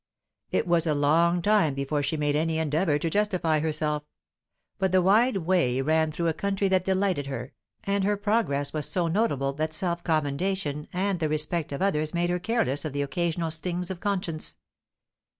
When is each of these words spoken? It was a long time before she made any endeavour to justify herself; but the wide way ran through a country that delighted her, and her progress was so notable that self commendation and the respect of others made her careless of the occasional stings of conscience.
It 0.49 0.65
was 0.65 0.87
a 0.87 0.95
long 0.95 1.43
time 1.43 1.75
before 1.75 2.01
she 2.01 2.17
made 2.17 2.35
any 2.35 2.57
endeavour 2.57 2.97
to 2.97 3.07
justify 3.07 3.59
herself; 3.59 4.01
but 4.79 4.91
the 4.91 4.99
wide 4.99 5.37
way 5.37 5.79
ran 5.79 6.11
through 6.11 6.27
a 6.27 6.33
country 6.33 6.67
that 6.69 6.83
delighted 6.83 7.27
her, 7.27 7.53
and 7.83 8.03
her 8.03 8.17
progress 8.17 8.73
was 8.73 8.89
so 8.89 9.07
notable 9.07 9.53
that 9.53 9.75
self 9.75 10.03
commendation 10.03 10.87
and 10.91 11.19
the 11.19 11.29
respect 11.29 11.71
of 11.71 11.83
others 11.83 12.15
made 12.15 12.31
her 12.31 12.39
careless 12.39 12.83
of 12.83 12.93
the 12.93 13.03
occasional 13.03 13.51
stings 13.51 13.91
of 13.91 13.99
conscience. 13.99 14.57